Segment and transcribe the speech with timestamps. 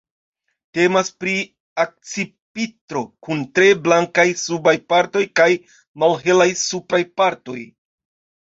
[0.77, 1.33] Temas pri
[1.83, 5.49] akcipitro kun tre blankaj subaj partoj kaj
[6.05, 7.61] malhelaj supraj partoj.